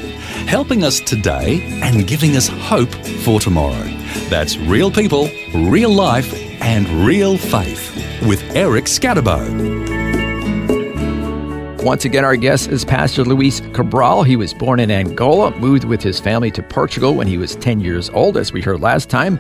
[0.48, 3.84] helping us today and giving us hope for tomorrow.
[4.30, 9.96] That's real people, real life, and real faith with Eric Skattebo.
[11.84, 14.24] Once again, our guest is Pastor Luis Cabral.
[14.24, 17.80] He was born in Angola, moved with his family to Portugal when he was 10
[17.80, 19.40] years old, as we heard last time.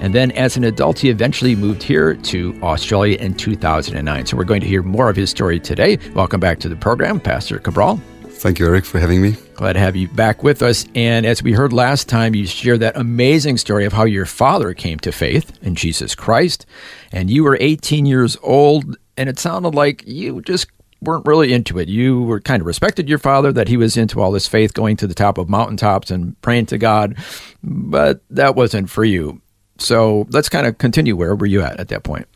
[0.00, 4.26] And then as an adult, he eventually moved here to Australia in 2009.
[4.26, 5.98] So we're going to hear more of his story today.
[6.14, 8.00] Welcome back to the program, Pastor Cabral.
[8.44, 9.36] Thank you, Eric, for having me.
[9.54, 10.84] Glad to have you back with us.
[10.94, 14.74] And as we heard last time, you shared that amazing story of how your father
[14.74, 16.66] came to faith in Jesus Christ.
[17.10, 20.66] And you were 18 years old, and it sounded like you just
[21.00, 21.88] weren't really into it.
[21.88, 24.98] You were kind of respected your father that he was into all this faith, going
[24.98, 27.16] to the top of mountaintops and praying to God,
[27.62, 29.40] but that wasn't for you.
[29.78, 31.16] So let's kind of continue.
[31.16, 32.28] Where were you at at that point?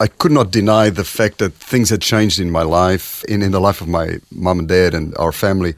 [0.00, 3.50] I could not deny the fact that things had changed in my life, in, in
[3.50, 5.74] the life of my mom and dad and our family.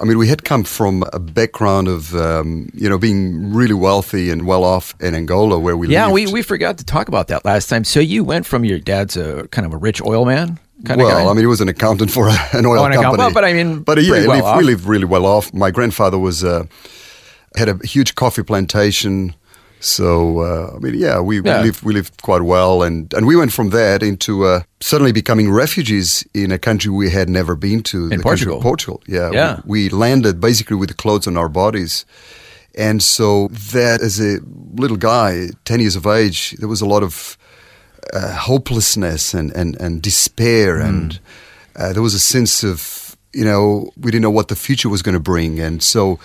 [0.00, 4.28] I mean, we had come from a background of, um, you know, being really wealthy
[4.28, 5.92] and well off in Angola where we lived.
[5.94, 6.14] yeah, lived.
[6.14, 7.84] we, we forgot to talk about that last time.
[7.84, 10.58] So you went from your dad's a kind of a rich oil man?
[10.84, 11.24] Kind well, of guy?
[11.24, 13.18] I mean, he was an accountant for an oil Oh, an account- company.
[13.18, 15.54] well, but I mean, but yeah, well lived- we lived really well off.
[15.54, 16.64] My grandfather was uh,
[17.56, 19.34] had a huge coffee plantation.
[19.80, 21.58] So uh, I mean, yeah, we, Yeah.
[21.60, 25.12] we lived we lived quite well, and, and we went from that into uh, suddenly
[25.12, 28.08] becoming refugees in a country we had never been to.
[28.08, 28.60] the Portugal.
[28.60, 29.30] Portugal, yeah.
[29.32, 29.60] Yeah.
[29.66, 32.06] We, we landed basically with clothes on our bodies,
[32.78, 34.38] and so that as a
[34.74, 37.36] little guy, ten years of age, there was a lot of
[38.12, 41.20] uh, hopelessness and, and, and despair, and
[41.76, 45.02] uh, there was a sense of, you know, we didn't know what the future was
[45.02, 45.60] going to bring.
[45.60, 46.18] And so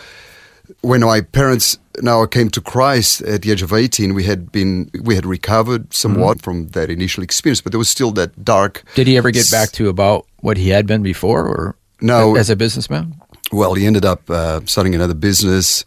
[0.82, 4.52] when my parents now I came to Christ at the age of 18, we had
[4.52, 8.84] been, we had recovered somewhat from that initial experience, but there was still that dark.
[8.96, 12.36] Did he ever get back to about what he had been before or No.
[12.36, 13.16] as a businessman?
[13.52, 15.86] Well, he ended up uh, starting another business.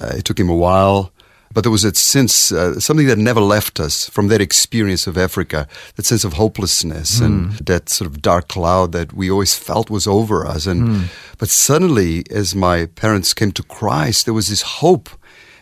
[0.00, 1.10] Uh, it took him a while.
[1.54, 5.16] But there was that sense, uh, something that never left us from that experience of
[5.16, 5.66] Africa,
[5.96, 10.06] that sense of hopelessness and that sort of dark cloud that we always felt was
[10.06, 10.66] over us.
[10.66, 11.08] And
[11.38, 15.08] but suddenly, as my parents came to Christ, there was this hope,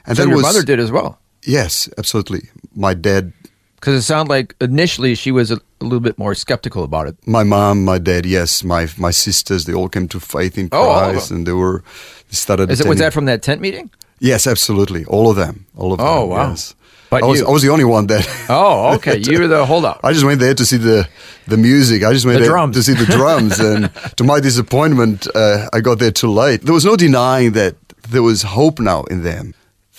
[0.07, 1.19] and So that your was mother did as well.
[1.43, 2.49] yes, absolutely.
[2.75, 3.33] My dad,
[3.77, 7.17] Because it sounded like initially she was a, a little bit more skeptical about it.
[7.27, 10.85] my mom, my dad, yes, my my sisters, they all came to faith in Oh,
[10.85, 11.39] Christ, them.
[11.39, 11.83] and they were
[12.29, 12.71] they started.
[12.71, 13.91] Is it, was that from that tent meeting?
[14.19, 15.05] Yes, absolutely.
[15.05, 15.67] All of them.
[15.77, 16.07] All of them.
[16.09, 16.49] Oh, wow.
[16.51, 16.75] Yes.
[17.11, 18.25] But I was, I was the only one that.
[18.49, 19.19] Oh, okay.
[19.19, 20.01] you were the holdout.
[20.03, 21.07] I just went there to see the
[21.47, 22.03] the music.
[22.03, 22.75] I just went The there drums.
[22.77, 26.63] to see the drums, and to my disappointment, uh, I got there too late.
[26.63, 27.75] There was no denying that
[28.11, 29.55] there was hope now in them.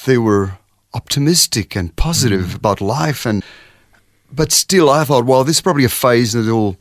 [0.07, 0.45] They were
[0.93, 2.55] optimistic and positive Mm.
[2.55, 3.43] about life, and
[4.39, 6.75] but still, I thought, well, this is probably a phase that they'll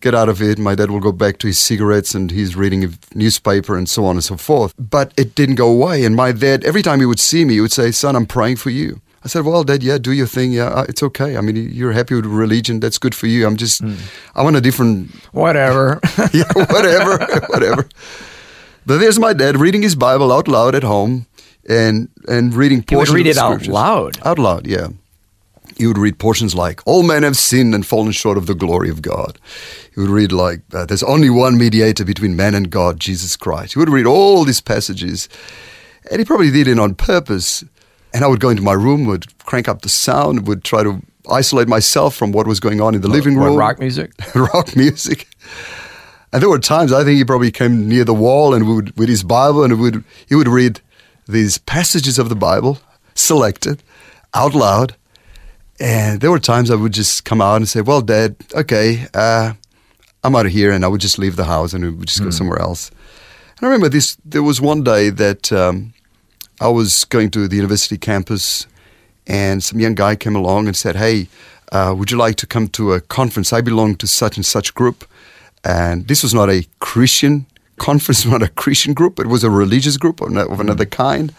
[0.00, 0.58] get out of it.
[0.58, 4.04] My dad will go back to his cigarettes and he's reading a newspaper and so
[4.04, 4.74] on and so forth.
[4.78, 6.04] But it didn't go away.
[6.04, 8.56] And my dad, every time he would see me, he would say, Son, I'm praying
[8.58, 9.00] for you.
[9.24, 10.52] I said, Well, Dad, yeah, do your thing.
[10.52, 11.36] Yeah, uh, it's okay.
[11.38, 12.80] I mean, you're happy with religion.
[12.80, 13.46] That's good for you.
[13.46, 13.80] I'm just,
[14.34, 16.00] I want a different, Whatever.
[16.32, 17.12] yeah, whatever,
[17.52, 17.88] whatever.
[18.84, 21.26] But there's my dad reading his Bible out loud at home
[21.68, 24.18] and, and reading He would read it out loud.
[24.24, 24.88] Out loud, yeah.
[25.76, 28.90] He would read portions like, All men have sinned and fallen short of the glory
[28.90, 29.38] of God.
[29.94, 33.74] He would read like, uh, There's only one mediator between man and God, Jesus Christ.
[33.74, 35.28] He would read all these passages.
[36.10, 37.64] And he probably did it on purpose.
[38.12, 41.00] And I would go into my room, would crank up the sound, would try to
[41.30, 43.56] isolate myself from what was going on in the living room.
[43.56, 44.12] rock music?
[44.34, 45.28] rock music.
[46.32, 49.08] And there were times I think he probably came near the wall and would with
[49.08, 50.80] his Bible and would he would read
[51.32, 52.78] these passages of the Bible
[53.14, 53.82] selected
[54.34, 54.94] out loud.
[55.80, 59.54] And there were times I would just come out and say, "Well, Dad, okay, uh,
[60.22, 62.22] I'm out of here," and I would just leave the house and we would just
[62.22, 62.90] go somewhere else.
[63.58, 64.16] And I remember this.
[64.24, 65.92] There was one day that um,
[66.60, 68.66] I was going to the university campus,
[69.26, 71.28] and some young guy came along and said, "Hey,
[71.72, 73.52] uh, would you like to come to a conference?
[73.52, 75.04] I belong to such and such group.
[75.64, 77.46] And this was not a Christian
[77.86, 79.18] conference, not a Christian group.
[79.18, 81.32] It was a religious group of, of another kind.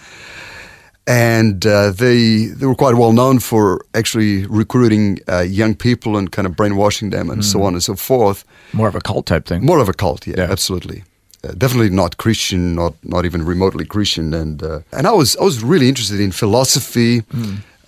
[1.06, 3.64] And uh, they they were quite well known for
[3.94, 7.96] actually recruiting uh, young people and kind of brainwashing them and so on and so
[7.96, 8.46] forth.
[8.72, 9.66] More of a cult type thing.
[9.66, 10.52] More of a cult, yeah, Yeah.
[10.52, 11.04] absolutely.
[11.44, 15.44] Uh, definitely not Christian, not not even remotely Christian, and uh, and I was I
[15.44, 17.22] was really interested in philosophy.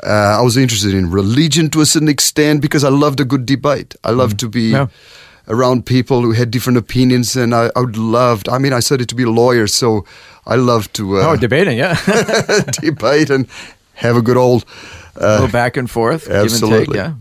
[0.03, 3.45] Uh, I was interested in religion to a certain extent because I loved a good
[3.45, 3.95] debate.
[4.03, 4.87] I loved to be Yeah.
[5.47, 8.49] Around people who had different opinions, and I, I would loved.
[8.49, 10.05] I mean, I studied to be a lawyer, so
[10.45, 11.95] I loved to uh, oh, debating, yeah.
[12.81, 13.47] debate and
[13.95, 14.65] have a good old
[15.19, 16.85] uh, Go back and forth, give and Absolutely.
[16.87, 17.13] take, yeah.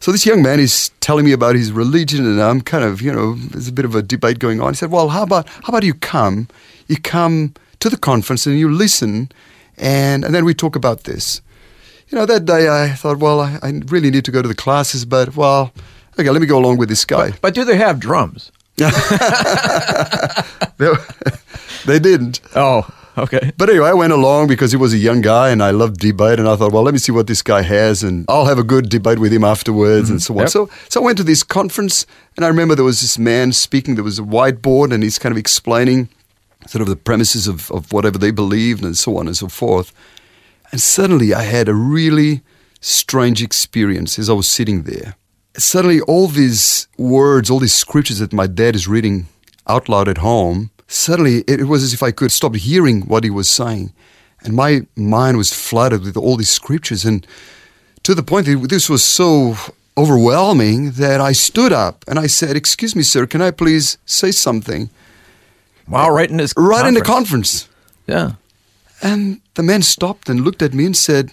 [0.00, 3.12] So this young man is telling me about his religion, and I'm kind of, you
[3.12, 4.72] know, there's a bit of a debate going on.
[4.72, 6.48] He said, "Well, how about how about you come,
[6.88, 9.30] you come to the conference and you listen,
[9.78, 11.40] and and then we talk about this."
[12.08, 14.54] You know, that day I thought, well, I, I really need to go to the
[14.54, 15.72] classes, but well,
[16.18, 17.32] okay, let me go along with this guy.
[17.40, 18.52] But do they have drums?
[18.76, 18.88] they,
[21.86, 22.40] they didn't.
[22.54, 22.88] Oh,
[23.18, 23.52] okay.
[23.56, 26.38] But anyway, I went along because he was a young guy and I loved debate.
[26.38, 28.64] And I thought, well, let me see what this guy has and I'll have a
[28.64, 30.34] good debate with him afterwards and mm-hmm.
[30.34, 30.40] so on.
[30.40, 30.50] Yep.
[30.50, 32.06] So, so I went to this conference
[32.36, 33.94] and I remember there was this man speaking.
[33.94, 36.08] There was a whiteboard and he's kind of explaining
[36.66, 39.92] sort of the premises of, of whatever they believed and so on and so forth.
[40.70, 42.40] And suddenly I had a really
[42.80, 45.16] strange experience as I was sitting there.
[45.56, 49.26] Suddenly, all these words, all these scriptures that my dad is reading
[49.66, 53.30] out loud at home, suddenly it was as if I could stop hearing what he
[53.30, 53.92] was saying.
[54.44, 57.04] And my mind was flooded with all these scriptures.
[57.04, 57.26] And
[58.02, 59.54] to the point that this was so
[59.96, 64.32] overwhelming that I stood up and I said, Excuse me, sir, can I please say
[64.32, 64.88] something?
[65.86, 67.68] Wow, right in this Right in the conference.
[67.68, 67.68] conference.
[68.06, 68.32] Yeah.
[69.02, 71.32] And the man stopped and looked at me and said,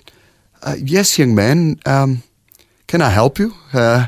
[0.62, 2.24] uh, Yes, young man, um,
[2.90, 3.54] can I help you?
[3.72, 4.08] Uh,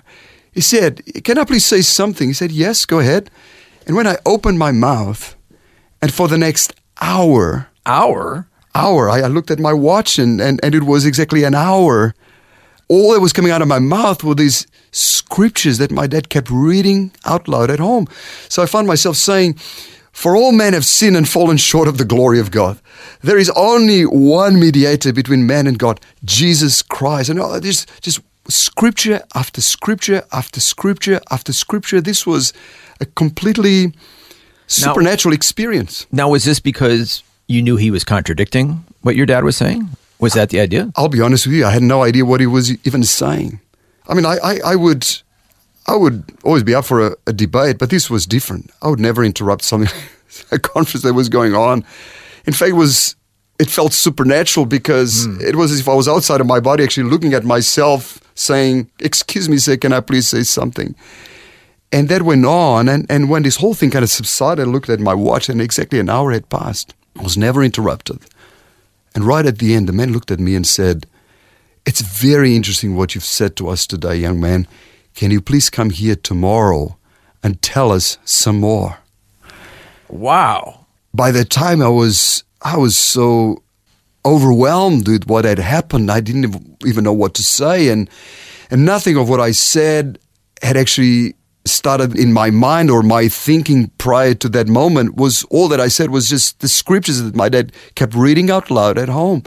[0.51, 2.27] he said, Can I please say something?
[2.27, 3.29] He said, Yes, go ahead.
[3.85, 5.35] And when I opened my mouth,
[6.01, 8.47] and for the next hour, Hour?
[8.73, 12.15] hour, I, I looked at my watch and, and, and it was exactly an hour.
[12.87, 16.49] All that was coming out of my mouth were these scriptures that my dad kept
[16.49, 18.07] reading out loud at home.
[18.49, 19.53] So I found myself saying,
[20.11, 22.81] For all men have sinned and fallen short of the glory of God.
[23.21, 27.29] There is only one mediator between man and God, Jesus Christ.
[27.29, 28.21] And oh, there's just
[28.51, 32.01] scripture after scripture after scripture after scripture.
[32.01, 32.53] This was
[32.99, 33.93] a completely
[34.67, 36.07] supernatural experience.
[36.11, 39.89] Now, was this because you knew he was contradicting what your dad was saying?
[40.19, 40.91] Was that the idea?
[40.95, 43.59] I'll be honest with you, I had no idea what he was even saying.
[44.07, 45.07] I mean, I, I, I would
[45.87, 48.69] I would always be up for a, a debate, but this was different.
[48.81, 49.91] I would never interrupt something,
[50.51, 51.83] a conference that was going on.
[52.45, 53.15] In fact, it was
[53.61, 55.39] it felt supernatural because hmm.
[55.39, 58.89] it was as if I was outside of my body, actually looking at myself, saying,
[58.99, 60.95] "Excuse me, sir, can I please say something?"
[61.91, 64.89] And that went on, and, and when this whole thing kind of subsided, I looked
[64.89, 66.95] at my watch, and exactly an hour had passed.
[67.19, 68.19] I was never interrupted.
[69.13, 71.05] And right at the end, the man looked at me and said,
[71.85, 74.67] It's very interesting what you've said to us today, young man.
[75.13, 76.97] Can you please come here tomorrow
[77.43, 78.99] and tell us some more?
[80.07, 80.87] Wow.
[81.13, 83.63] By the time I was, I was so
[84.25, 88.09] overwhelmed with what had happened, I didn't even know what to say, and
[88.69, 90.19] and nothing of what I said
[90.61, 91.35] had actually
[91.65, 95.89] started in my mind or my thinking prior to that moment was all that I
[95.89, 99.43] said was just the scriptures that my dad kept reading out loud at home.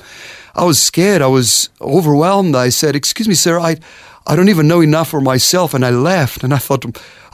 [0.54, 1.22] I was scared.
[1.22, 2.54] I was overwhelmed.
[2.54, 3.76] I said, "Excuse me, sir, I,
[4.26, 6.44] I don't even know enough for myself," and I left.
[6.44, 6.84] And I thought,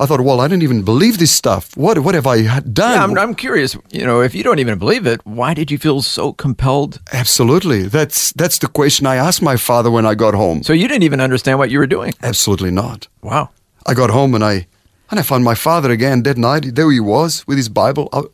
[0.00, 1.76] I thought, well, I don't even believe this stuff.
[1.76, 2.92] What, what have I done?
[2.92, 3.76] Yeah, I'm, I'm curious.
[3.90, 7.00] You know, if you don't even believe it, why did you feel so compelled?
[7.12, 7.82] Absolutely.
[7.82, 10.62] That's that's the question I asked my father when I got home.
[10.62, 12.14] So you didn't even understand what you were doing.
[12.22, 13.08] Absolutely not.
[13.22, 13.50] Wow.
[13.86, 14.66] I got home and I
[15.10, 16.74] and I found my father again that night.
[16.74, 18.32] There he was with his Bible out,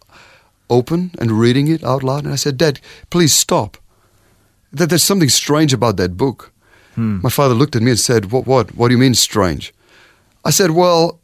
[0.70, 2.24] open and reading it out loud.
[2.24, 3.76] And I said, Dad, please stop.
[4.72, 6.52] That there's something strange about that book.
[6.96, 7.20] Hmm.
[7.22, 9.72] My father looked at me and said, What what what do you mean strange?
[10.44, 11.20] I said, Well,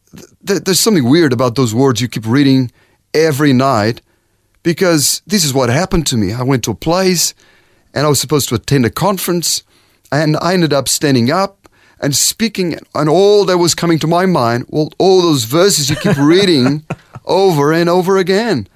[0.47, 2.71] th- there's something weird about those words you keep reading
[3.15, 4.01] every night
[4.63, 6.33] because this is what happened to me.
[6.33, 7.35] I went to a place
[7.95, 9.65] and I was supposed to attend a conference
[10.11, 11.69] and I ended up standing up
[12.01, 15.97] and speaking and all that was coming to my mind, well, all those verses you
[15.97, 16.85] keep reading
[17.25, 18.69] over and over again.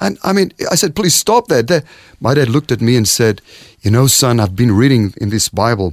[0.00, 1.66] And I mean, I said, please stop that.
[1.68, 1.84] That-
[2.20, 3.40] My dad looked at me and said,
[3.82, 5.92] You know, son, I've been reading in this Bible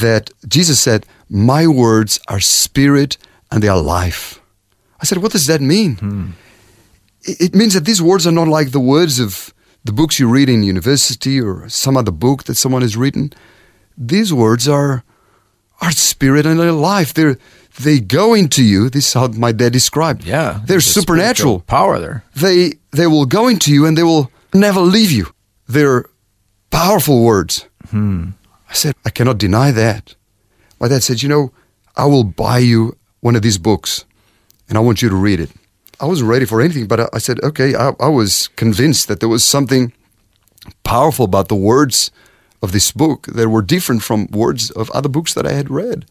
[0.00, 3.16] that Jesus said, My words are spirit
[3.50, 4.40] and they are life.
[5.00, 5.96] I said, What does that mean?
[5.96, 6.26] Hmm.
[7.22, 9.52] It it means that these words are not like the words of
[9.84, 13.32] the books you read in university or some other book that someone has written.
[13.96, 15.02] These words are
[15.80, 17.12] are spirit and they're life.
[17.14, 17.36] They're
[17.84, 18.90] they go into you.
[18.90, 20.24] This is how my dad described.
[20.24, 20.52] Yeah.
[20.52, 21.60] they're there's supernatural.
[21.66, 22.22] Power there.
[22.34, 25.26] They they will go into you and they will never leave you.
[25.66, 26.06] They're
[26.70, 27.66] powerful words.
[28.70, 30.14] I said, I cannot deny that.
[30.80, 31.52] My dad said, you know,
[31.96, 34.04] I will buy you one of these books,
[34.68, 35.50] and I want you to read it.
[36.00, 37.74] I wasn't ready for anything, but I, I said, okay.
[37.74, 39.92] I, I was convinced that there was something
[40.84, 42.10] powerful about the words
[42.62, 46.04] of this book that were different from words of other books that I had read.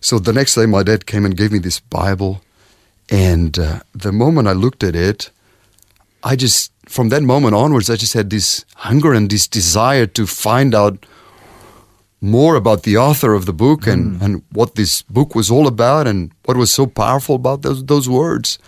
[0.00, 2.42] So the next day, my dad came and gave me this Bible,
[3.10, 5.30] and uh, the moment I looked at it,
[6.22, 10.26] I just, from that moment onwards, I just had this hunger and this desire to
[10.26, 11.04] find out
[12.20, 16.06] more about the author of the book and, and what this book was all about
[16.06, 18.58] and what was so powerful about those, those words.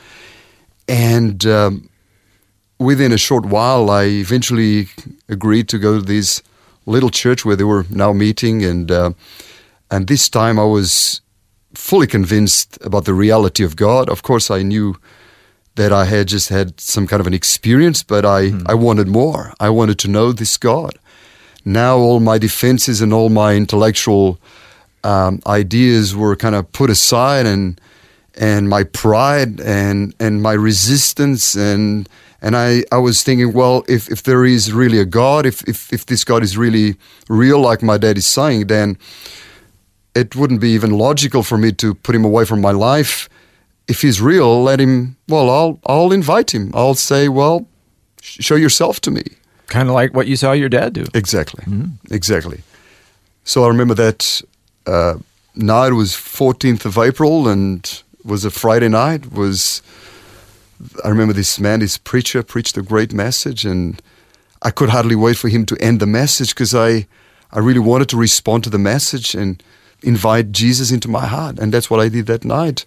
[0.89, 1.89] And um,
[2.81, 4.89] within a short while, I eventually
[5.29, 6.43] agreed to go to this
[6.87, 8.65] little church where they were now meeting.
[8.65, 9.13] And, uh,
[9.89, 11.21] and this time I was
[11.75, 14.09] fully convinced about the reality of God.
[14.09, 14.97] Of course, I knew
[15.77, 19.53] that I had just had some kind of an experience, but I, I wanted more.
[19.59, 20.99] I wanted to know this God.
[21.65, 24.39] Now all my defenses and all my intellectual
[25.03, 27.81] um, ideas were kind of put aside, and
[28.37, 32.09] and my pride and and my resistance and
[32.43, 35.91] and I, I was thinking, well, if, if there is really a God, if, if
[35.93, 36.97] if this God is really
[37.29, 38.99] real, like my dad is saying, then
[40.15, 43.31] it wouldn't be even logical for me to put him away from my life.
[43.87, 45.17] If he's real, let him.
[45.29, 46.71] Well, I'll I'll invite him.
[46.75, 47.67] I'll say, well,
[48.23, 49.23] sh- show yourself to me.
[49.67, 51.05] Kind of like what you saw your dad do.
[51.15, 51.65] Exactly,
[52.11, 52.61] exactly.
[53.45, 54.43] So I remember that
[54.87, 55.15] uh,
[55.55, 59.33] night was 14th of April, and was a Friday night.
[59.33, 59.83] Was
[61.05, 64.01] I remember this man, this preacher, preached a great message, and
[64.63, 67.07] I could hardly wait for him to end the message because I,
[67.53, 69.63] I really wanted to respond to the message and
[70.03, 72.85] invite Jesus into my heart, and that's what I did that night.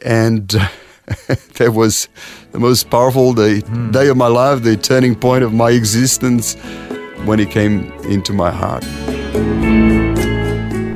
[0.00, 0.48] And
[1.54, 2.08] that was
[2.52, 3.90] the most powerful the hmm.
[3.90, 6.54] day of my life, the turning point of my existence
[7.24, 8.84] when he came into my heart.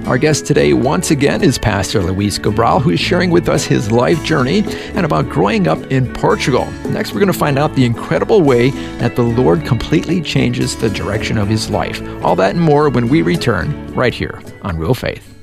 [0.09, 3.93] Our guest today, once again, is Pastor Luis Cabral, who is sharing with us his
[3.93, 4.63] life journey
[4.95, 6.65] and about growing up in Portugal.
[6.87, 10.89] Next, we're going to find out the incredible way that the Lord completely changes the
[10.89, 12.01] direction of his life.
[12.25, 15.38] All that and more when we return right here on Real Faith.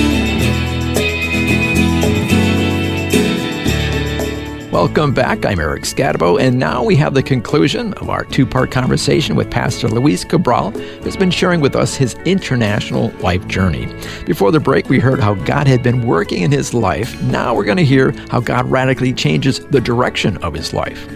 [4.76, 5.46] Welcome back.
[5.46, 9.50] I'm Eric Skattebo, and now we have the conclusion of our two part conversation with
[9.50, 13.86] Pastor Luis Cabral, who's been sharing with us his international life journey.
[14.26, 17.20] Before the break, we heard how God had been working in his life.
[17.22, 21.08] Now we're going to hear how God radically changes the direction of his life.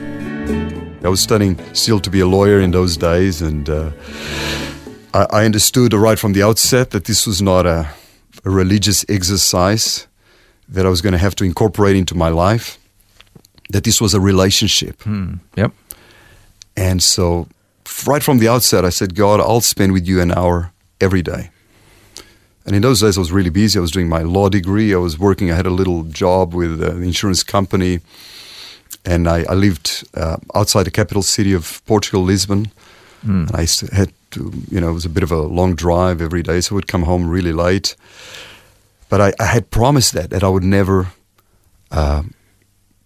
[1.04, 3.92] I was studying still to be a lawyer in those days, and uh,
[5.14, 7.90] I, understood right from the outset that this was not a,
[8.46, 10.08] a religious exercise
[10.70, 12.80] that I was going to have to incorporate into my life,
[13.70, 15.02] that this was a relationship.
[15.56, 15.72] Yep.
[16.76, 17.48] And so,
[18.08, 21.50] right from the outset, I said, God, I'll spend with you an hour every day.
[22.66, 23.80] And in those days, I was really busy.
[23.80, 24.94] I was doing my law degree.
[24.94, 25.52] I was working.
[25.52, 28.00] I had a little job with an insurance company.
[29.06, 32.72] And I, I lived uh, outside the capital city of Portugal, Lisbon.
[33.48, 36.44] And I had to, you know, it was a bit of a long drive every
[36.44, 36.62] day.
[36.62, 37.96] So I would come home really late.
[39.10, 41.08] But I, I had promised that, that I would never
[41.92, 42.24] uh,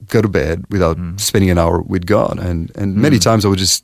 [0.07, 2.39] go to bed without spending an hour with God.
[2.39, 3.83] And, and many times I would just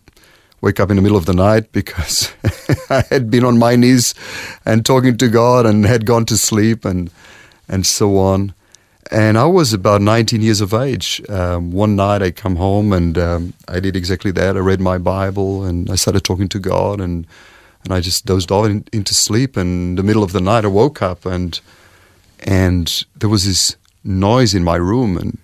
[0.61, 2.31] wake up in the middle of the night because
[2.89, 4.13] I had been on my knees
[4.65, 7.09] and talking to God and had gone to sleep and,
[7.67, 8.53] and so on.
[9.11, 11.21] And I was about 19 years of age.
[11.29, 14.55] Um, one night I come home and um, I did exactly that.
[14.55, 17.25] I read my Bible and I started talking to God and,
[17.83, 19.57] and I just dozed off in, into sleep.
[19.57, 21.59] And in the middle of the night I woke up and
[22.41, 25.37] and there was this noise in my room and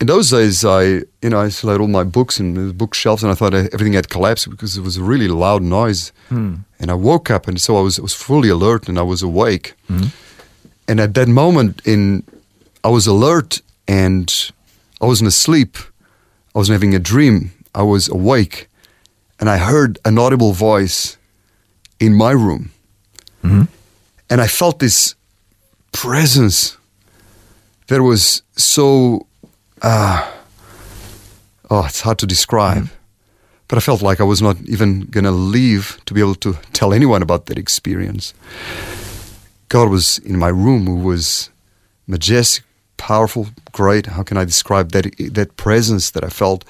[0.00, 0.82] in those days I
[1.22, 3.68] you know I still had all my books and the bookshelves and I thought uh,
[3.72, 6.12] everything had collapsed because it was a really loud noise.
[6.28, 6.54] Hmm.
[6.80, 9.74] And I woke up and so I was was fully alert and I was awake.
[9.88, 10.06] Hmm.
[10.86, 12.22] And at that moment in
[12.84, 14.32] I was alert and
[15.00, 15.76] I wasn't asleep.
[16.54, 17.52] I was having a dream.
[17.74, 18.68] I was awake,
[19.38, 21.16] and I heard an audible voice
[22.00, 22.72] in my room,
[23.42, 23.64] hmm.
[24.28, 25.14] and I felt this
[25.92, 26.76] presence
[27.86, 29.27] that was so.
[29.82, 30.30] Uh,
[31.70, 32.88] oh, it's hard to describe.
[33.68, 36.56] But I felt like I was not even going to leave to be able to
[36.72, 38.32] tell anyone about that experience.
[39.68, 41.50] God was in my room, who was
[42.06, 42.64] majestic,
[42.96, 44.06] powerful, great.
[44.06, 45.04] How can I describe that
[45.34, 46.64] that presence that I felt?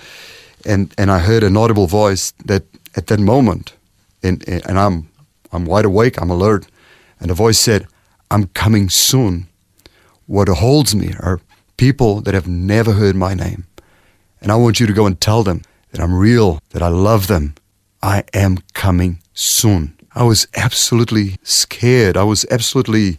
[0.67, 2.65] And and I heard an audible voice that
[2.97, 3.75] at that moment,
[4.23, 5.09] and and I'm
[5.53, 6.67] I'm wide awake, I'm alert,
[7.21, 7.87] and the voice said,
[8.31, 9.47] "I'm coming soon."
[10.27, 11.41] What holds me are
[11.79, 13.67] people that have never heard my name,
[14.43, 17.27] and I want you to go and tell them that I'm real, that I love
[17.27, 17.55] them.
[18.03, 19.99] I am coming soon.
[20.15, 22.17] I was absolutely scared.
[22.17, 23.19] I was absolutely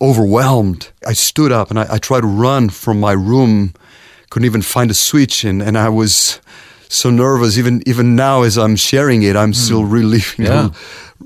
[0.00, 0.90] overwhelmed.
[1.06, 3.74] I stood up and I, I tried to run from my room.
[4.30, 6.40] Couldn't even find a switch, and, and I was
[6.94, 7.58] so nervous.
[7.58, 9.90] Even even now, as I'm sharing it, I'm still hmm.
[9.90, 10.70] reliving Yeah.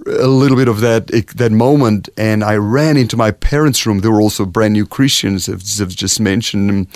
[0.06, 1.06] a, a little bit of that
[1.36, 2.08] that moment.
[2.16, 4.00] And I ran into my parents' room.
[4.00, 6.70] They were also brand new Christians, as I've just mentioned.
[6.70, 6.86] And,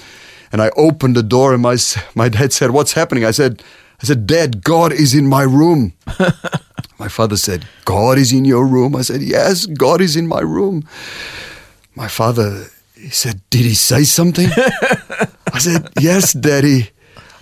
[0.52, 1.76] and I opened the door, and my
[2.14, 3.62] my dad said, "What's happening?" I said,
[4.02, 5.92] "I said, Dad, God is in my room."
[6.98, 10.40] my father said, "God is in your room." I said, "Yes, God is in my
[10.40, 10.84] room."
[11.94, 12.66] My father,
[13.02, 14.48] he said, Did he say something?
[15.52, 16.90] I said, Yes, Daddy.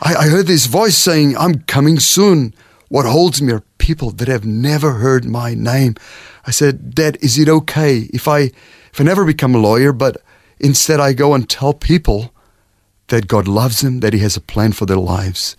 [0.03, 2.55] I, I heard this voice saying, I'm coming soon.
[2.89, 5.95] What holds me are people that have never heard my name.
[6.47, 8.51] I said, Dad, is it okay if I
[8.93, 10.17] if I never become a lawyer, but
[10.59, 12.33] instead I go and tell people
[13.09, 15.57] that God loves them, that He has a plan for their lives?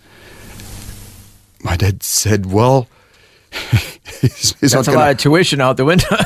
[1.64, 2.88] My dad said, Well,
[4.20, 6.06] he's, he's That's not a gonna- lot of tuition out the window.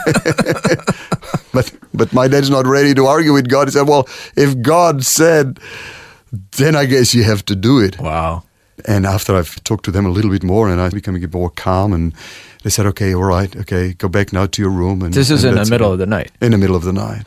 [1.52, 3.68] but but my dad's not ready to argue with God.
[3.68, 5.61] He said, "Well, if God said,
[6.57, 8.43] then I guess you have to do it." wow.
[8.85, 11.33] And after I've talked to them a little bit more, and I become a bit
[11.33, 12.12] more calm, and
[12.62, 15.45] they said, "Okay, all right, okay, go back now to your room." And This is
[15.45, 16.31] and in the middle okay." of the night.
[16.42, 17.25] In the middle of the night,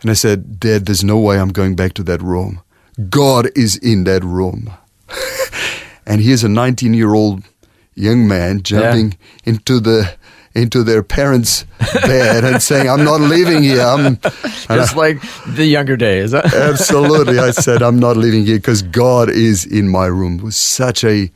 [0.00, 2.60] and I said, "Dad, there's no way I'm going back to that room.
[3.08, 4.70] God is in that room."
[6.06, 7.44] and here's a 19 year old
[7.94, 10.14] young man jumping into the
[10.54, 14.18] into their parents' bed and saying, "I'm not leaving here." I'm,
[14.68, 16.34] Just like the younger days.
[16.34, 17.38] Absolutely.
[17.38, 20.38] I said, I'm not leaving here because God is in my room.
[20.38, 21.30] It was such a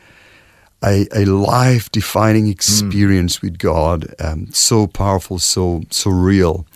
[0.85, 4.15] a, a life defining experience with God.
[4.19, 6.67] Um, so powerful, so so real.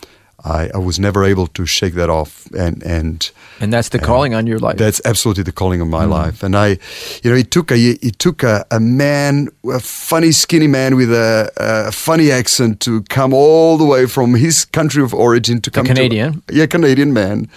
[0.45, 4.33] I, I was never able to shake that off and and and that's the calling
[4.35, 4.79] on your life.
[4.79, 6.11] that's absolutely the calling of my mm.
[6.11, 6.43] life.
[6.43, 6.79] And I,
[7.23, 11.13] you know, it took a it took a, a man, a funny skinny man with
[11.13, 15.71] a, a funny accent to come all the way from his country of origin to
[15.71, 16.43] come to Canadian?
[16.47, 17.51] to yeah, Canadian man,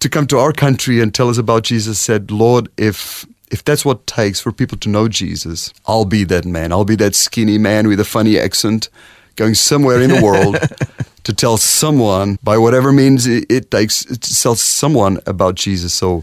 [0.00, 1.98] to come to our country and tell us about Jesus.
[1.98, 6.24] Said, Lord, if if that's what it takes for people to know Jesus, I'll be
[6.24, 6.72] that man.
[6.72, 8.88] I'll be that skinny man with a funny accent,
[9.36, 10.56] going somewhere in the world.
[11.26, 15.92] To tell someone, by whatever means it, it takes, to tell someone about Jesus.
[15.92, 16.22] So,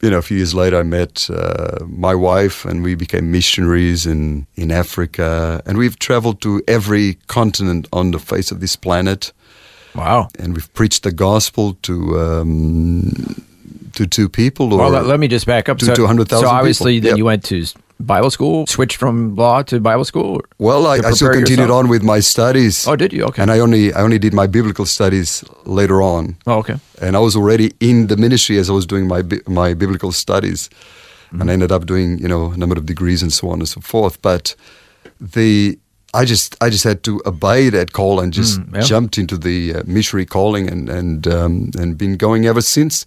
[0.00, 4.06] you know, a few years later, I met uh, my wife, and we became missionaries
[4.06, 9.32] in in Africa, and we've traveled to every continent on the face of this planet,
[9.96, 10.28] wow.
[10.38, 13.10] and we've preached the gospel to um,
[13.94, 14.72] to two people.
[14.74, 15.78] Or Well, let, let me just back up.
[15.78, 17.08] to so, 200,000 so obviously, people.
[17.08, 17.18] then Yep.
[17.18, 17.64] you went to
[17.98, 20.40] Bible school, switched from law to Bible school.
[20.58, 21.84] well, I, I still continued yourself?
[21.84, 22.86] on with my studies.
[22.86, 23.24] Oh, did you?
[23.24, 23.42] Okay.
[23.42, 26.36] And I only I only did my biblical studies later on.
[26.46, 26.76] Oh, okay.
[27.00, 30.68] and I was already in the ministry as I was doing my my biblical studies,
[31.26, 31.40] Mm-hmm.
[31.40, 33.68] and I ended up doing you know a number of degrees and so on and
[33.68, 34.20] so forth.
[34.22, 34.54] But
[35.20, 35.76] the
[36.14, 38.80] I just I just had to obey that call and just Mm, yeah.
[38.82, 43.06] jumped into the uh, missionary calling and and um, and been going ever since.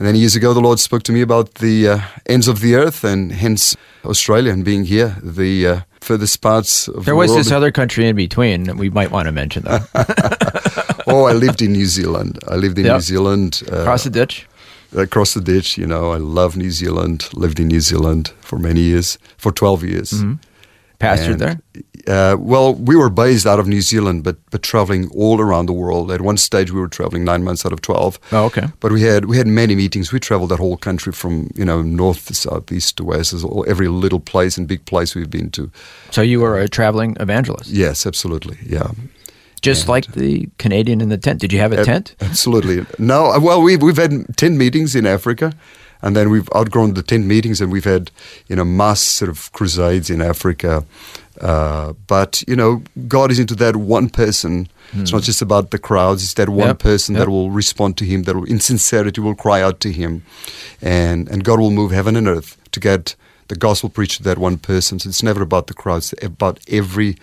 [0.00, 2.74] And then years ago, the Lord spoke to me about the uh, ends of the
[2.74, 7.28] earth, and hence Australia and being here, the uh, furthest parts of There the was
[7.28, 7.40] world.
[7.40, 9.80] this other country in between that we might want to mention, though.
[11.06, 12.38] oh, I lived in New Zealand.
[12.48, 12.94] I lived in Yep.
[12.94, 13.62] New Zealand.
[13.70, 14.46] Uh, Across the ditch.
[14.96, 15.76] across the ditch.
[15.76, 17.28] You know, I love New Zealand.
[17.34, 20.14] Lived in New Zealand for many years, for twelve years.
[20.98, 21.60] Pastored And, there.
[22.06, 25.72] Uh, well, we were based out of New Zealand, but but traveling all around the
[25.72, 26.10] world.
[26.10, 28.18] At one stage, we were traveling nine months out of twelve.
[28.32, 28.66] Oh, okay.
[28.80, 30.12] But we had we had many meetings.
[30.12, 33.34] We traveled that whole country from you know north to south, east to west.
[33.66, 35.70] Every little place and big place we've been to.
[36.10, 38.56] So you were a traveling evangelist, Yes, absolutely.
[38.66, 38.90] Yeah.
[39.62, 41.40] just like the Canadian in the tent.
[41.40, 42.14] Did you have a Ab- tent?
[42.20, 42.86] Absolutely.
[42.98, 45.52] No, uh, well, we've, we've had tent meetings in Africa,
[46.02, 48.10] and then we've outgrown the tent meetings, and we've had,
[48.48, 50.82] you know, mass sort of crusades in Africa.
[51.40, 54.68] Uh, but you know, God is into that one person.
[54.92, 56.24] It's not just about the crowds.
[56.24, 57.24] It's that one Yep, person yep.
[57.24, 58.24] that will respond to Him.
[58.24, 60.22] That will, in sincerity, will cry out to Him,
[60.82, 63.14] and and God will move heaven and earth to get
[63.48, 64.98] the gospel preached to that one person.
[64.98, 66.12] So it's never about the crowds.
[66.12, 67.16] It's about every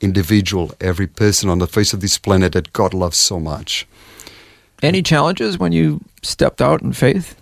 [0.00, 3.86] individual, every person on the face of this planet that God loves so much.
[4.82, 7.36] Any challenges when you stepped out in faith?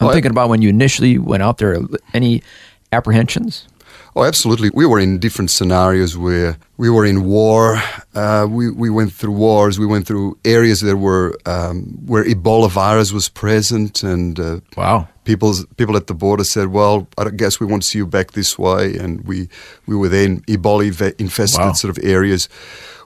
[0.00, 1.78] I'm Well, thinking about when you initially went out there.
[2.12, 2.42] Any
[2.90, 3.68] apprehensions?
[4.16, 4.70] Oh, absolutely.
[4.72, 7.82] We were in different scenarios where we were in war.
[8.14, 9.76] Uh, we, we went through wars.
[9.78, 15.08] We went through areas that were um, where Ebola virus was present, and uh, Wow.
[15.24, 18.56] people's people at the border said, "Well, I guess we won't see you back this
[18.56, 19.48] way." And we
[19.86, 21.72] we were then Ebola infested Wow.
[21.72, 22.48] sort of areas.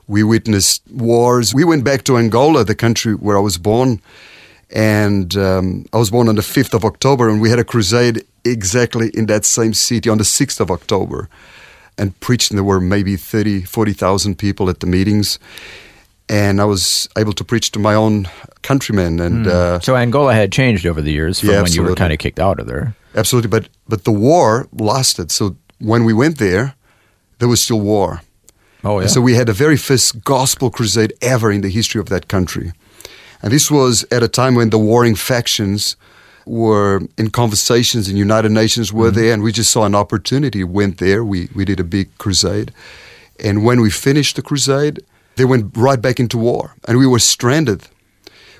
[0.07, 1.53] We witnessed wars.
[1.55, 3.99] We went back to Angola, the country where I was born,
[4.69, 8.23] and um, I was born on the fifth of October, and we had a crusade
[8.43, 11.29] exactly in that same city on the sixth of October,
[11.97, 12.51] and preached.
[12.51, 15.39] And there were maybe 30, 40,000 people at the meetings.
[16.31, 18.27] And I was able to preach to my own
[18.61, 21.95] countrymen, and uh, So Angola had changed over the years from Yeah, when you were
[21.95, 22.93] kind of kicked out of there.
[23.15, 25.31] Absolutely, but but the war lasted.
[25.31, 26.75] So when we went there,
[27.39, 28.21] there was still war.
[28.83, 29.07] Oh, yeah.
[29.07, 32.71] So we had the very first gospel crusade ever in the history of that country,
[33.41, 35.97] and this was at a time when the warring factions
[36.45, 40.63] were in conversations, and United Nations were there, and we just saw an opportunity.
[40.63, 41.23] Went there.
[41.23, 42.71] We we did a big crusade,
[43.43, 44.99] and when we finished the crusade,
[45.35, 47.87] they went right back into war, and we were stranded.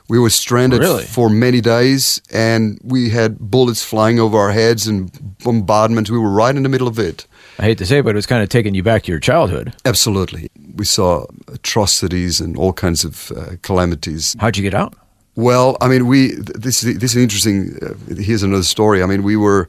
[0.08, 1.04] We were stranded Really?
[1.04, 5.12] for many days, and we had bullets flying over our heads and
[5.44, 6.10] bombardment.
[6.10, 7.28] We were right in the middle of it.
[7.60, 9.20] I hate to say it, but it was kind of taking you back to your
[9.20, 9.74] childhood.
[9.86, 10.50] Absolutely.
[10.76, 14.36] We saw atrocities and all kinds of uh, calamities.
[14.40, 14.96] How'd you get out?
[15.48, 17.58] Well, I mean, we th- this is this is interesting.
[17.82, 17.94] Uh,
[18.28, 19.02] here's another story.
[19.04, 19.68] I mean, we were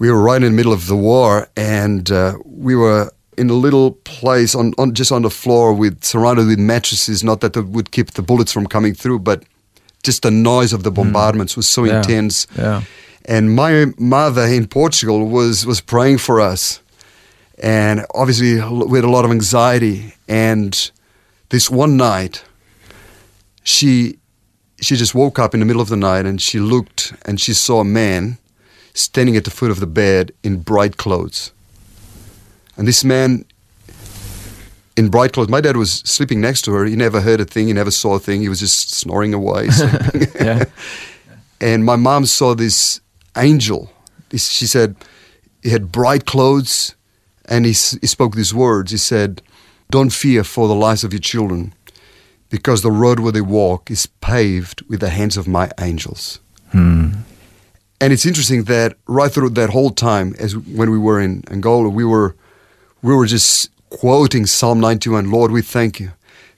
[0.00, 3.54] we were right in the middle of the war, and uh, we were in a
[3.66, 7.22] little place on, on just on the floor with surrounded with mattresses.
[7.22, 9.42] Not that it would keep the bullets from coming through, but
[10.06, 11.88] just the noise of the bombardments was so Hmm.
[11.88, 12.46] Yeah, intense.
[12.58, 12.82] yeah.
[13.28, 16.80] And my mother in Portugal was was praying for us,
[17.62, 18.54] and obviously
[18.90, 20.12] we had a lot of anxiety.
[20.28, 20.90] And
[21.48, 22.44] this one night,
[23.62, 24.18] she
[24.84, 27.52] she just woke up in the middle of the night and she looked and she
[27.52, 28.38] saw a man
[28.92, 31.52] standing at the foot of the bed in bright clothes.
[32.76, 33.44] And this man
[34.96, 36.84] in bright clothes, my dad was sleeping next to her.
[36.84, 38.40] He never heard a thing, he never saw a thing.
[38.40, 39.68] He was just snoring away.
[40.34, 40.64] Yeah.
[41.60, 43.00] and my mom saw this
[43.36, 43.90] angel.
[44.32, 44.96] She said
[45.62, 46.94] he had bright clothes
[47.46, 48.90] and he, he spoke these words.
[48.90, 49.42] He said,
[49.90, 51.72] Don't fear for the lives of your children
[52.54, 56.38] because the road where they walk is paved with the hands of my angels.
[56.70, 57.08] Hmm.
[58.00, 61.88] And it's interesting that right through that whole time, as when we were in Angola,
[61.88, 62.36] we were
[63.02, 65.32] we were just quoting Psalm 91.
[65.32, 66.12] Lord, we thank you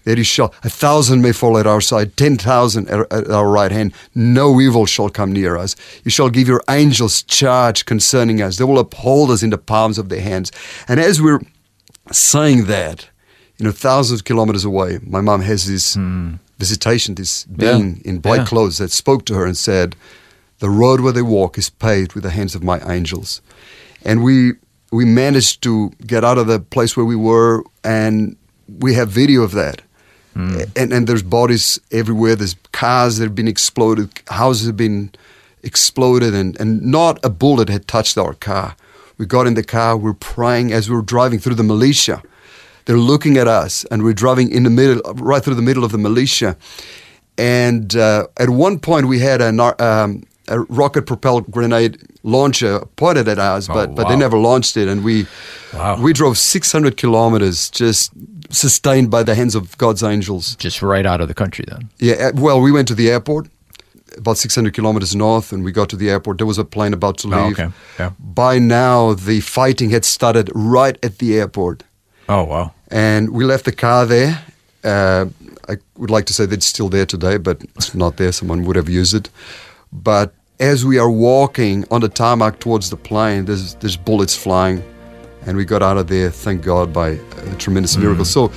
[0.05, 3.73] that you shall a thousand may fall at our side, ten thousand at our right
[3.73, 3.95] hand.
[4.15, 5.77] No evil shall come near us.
[6.05, 8.59] You shall give your angels charge concerning us.
[8.59, 10.53] They will uphold us in the palms of their hands.
[10.89, 11.41] And as we're
[12.13, 13.09] saying that,
[13.59, 16.35] you know, thousands of kilometers away, my mom has this hmm.
[16.59, 18.47] visitation, this being in bright Yeah.
[18.47, 19.97] clothes that spoke to her and said,
[20.59, 23.41] "The road where they walk is paved with the hands of my angels."
[24.05, 24.55] And we
[24.93, 28.37] we managed to get out of the place where we were, and
[28.79, 29.83] we have video of that.
[30.35, 30.61] Hmm.
[30.77, 32.37] And and there's bodies everywhere.
[32.37, 35.11] There's cars that have been exploded, houses have been
[35.63, 38.77] exploded, and, and not a bullet had touched our car.
[39.19, 42.23] We got in the car, we're praying as we were driving through the militia.
[42.87, 45.93] They're looking at us, and we're driving in the middle, right through the middle of
[45.93, 46.57] the militia.
[47.39, 49.51] And uh, at one point, we had a,
[49.85, 54.89] um, a rocket-propelled grenade launcher pointed at us, but but they never launched it.
[54.89, 55.27] And we
[55.75, 56.01] Wow.
[56.01, 58.13] we drove 600 kilometers, just
[58.51, 60.57] sustained by the hands of God's angels.
[60.57, 61.89] Just right out of the country then.
[61.99, 63.49] Yeah, uh, well, we went to the airport,
[64.17, 66.39] about 600 kilometers north, and we got to the airport.
[66.39, 67.59] There was a plane about to Oh, leave.
[67.61, 67.71] okay.
[67.99, 68.11] Yeah.
[68.19, 71.83] By now, the fighting had started right at the airport,
[72.29, 72.73] Oh, wow.
[72.91, 74.43] And we left the car there.
[74.85, 75.27] Uh,
[75.69, 78.33] I would like to say that it's still there today, but it's not there.
[78.33, 79.29] Someone would have used it.
[79.93, 84.83] But as we are walking on the tarmac towards the plane, there's there's bullets flying,
[85.45, 86.31] and we got out of there.
[86.31, 88.25] Thank God by a tremendous miracle.
[88.25, 88.49] So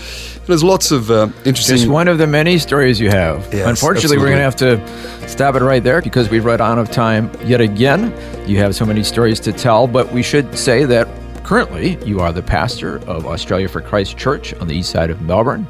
[0.46, 1.78] there's lots of uh, interesting.
[1.78, 3.52] Just one of the many stories you have.
[3.54, 6.78] Yes, Unfortunately, we're going to have to stop it right there because we've run out
[6.78, 8.14] of time yet again.
[8.48, 11.08] You have so many stories to tell, but we should say that
[11.50, 15.20] currently you are the pastor of Australia for Christ Church on the east side of
[15.24, 15.66] Melbourne.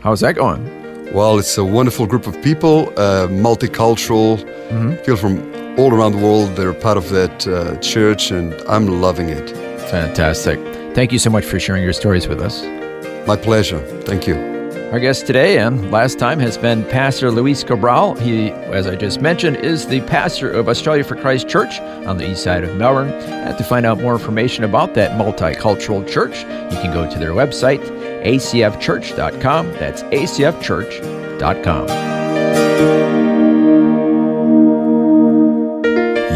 [0.00, 0.64] How's that going?
[1.12, 4.38] Well, it's a wonderful group of people, uh, multicultural,
[5.00, 5.40] people from
[5.78, 6.56] all around the world.
[6.56, 9.50] They're part of that uh, church, and I'm loving it.
[9.90, 10.58] Fantastic.
[10.94, 12.62] Thank you so much for sharing your stories with us.
[13.26, 13.80] My pleasure.
[14.04, 14.53] Thank you.
[14.92, 18.14] Our guest today and last time has been Pastor Luis Cabral.
[18.14, 22.30] He, as I just mentioned, is the pastor of Australia for Christ Church on the
[22.30, 23.10] east side of Melbourne.
[23.10, 27.32] And to find out more information about that multicultural church, you can go to their
[27.32, 27.80] website,
[28.22, 29.72] acfchurch.com.
[29.72, 31.88] That's acfchurch.com.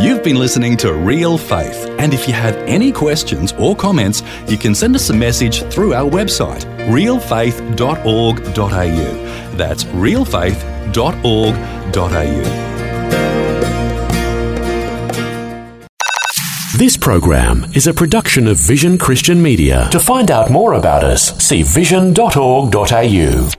[0.03, 4.57] You've been listening to Real Faith, and if you have any questions or comments, you
[4.57, 9.57] can send us a message through our website, realfaith.org.au.
[9.57, 12.79] That's realfaith.org.au.
[16.79, 19.88] This program is a production of Vision Christian Media.
[19.90, 23.59] To find out more about us, see vision.org.au.